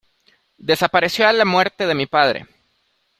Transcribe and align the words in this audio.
desapareció 0.57 1.27
a 1.27 1.31
la 1.33 1.45
muerte 1.45 1.85
de 1.85 1.93
mi 1.93 2.07
padre. 2.07 2.47